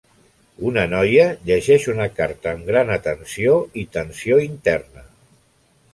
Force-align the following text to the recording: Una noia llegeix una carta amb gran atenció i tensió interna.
Una 0.69 0.85
noia 0.93 1.25
llegeix 1.49 1.85
una 1.93 2.07
carta 2.21 2.53
amb 2.53 2.71
gran 2.71 2.91
atenció 2.97 3.61
i 3.83 3.87
tensió 3.99 4.41
interna. 4.51 5.05